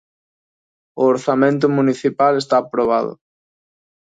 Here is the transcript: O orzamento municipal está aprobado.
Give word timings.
O 1.01 1.03
orzamento 1.13 1.65
municipal 1.77 2.33
está 2.37 2.55
aprobado. 2.59 3.13